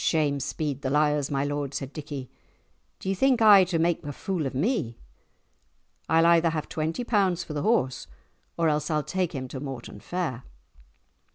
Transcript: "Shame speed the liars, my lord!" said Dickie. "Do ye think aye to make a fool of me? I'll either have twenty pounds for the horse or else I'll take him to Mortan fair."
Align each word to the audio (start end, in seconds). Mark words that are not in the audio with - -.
"Shame 0.03 0.39
speed 0.39 0.81
the 0.81 0.89
liars, 0.89 1.29
my 1.29 1.45
lord!" 1.45 1.75
said 1.75 1.93
Dickie. 1.93 2.31
"Do 2.97 3.07
ye 3.07 3.13
think 3.13 3.39
aye 3.39 3.65
to 3.65 3.77
make 3.77 4.03
a 4.03 4.11
fool 4.11 4.47
of 4.47 4.55
me? 4.55 4.97
I'll 6.09 6.25
either 6.25 6.49
have 6.49 6.67
twenty 6.67 7.03
pounds 7.03 7.43
for 7.43 7.53
the 7.53 7.61
horse 7.61 8.07
or 8.57 8.67
else 8.67 8.89
I'll 8.89 9.03
take 9.03 9.35
him 9.35 9.47
to 9.49 9.59
Mortan 9.59 9.99
fair." 10.01 10.41